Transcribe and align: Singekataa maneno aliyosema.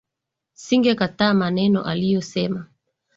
Singekataa 0.53 1.33
maneno 1.33 1.83
aliyosema. 1.83 2.67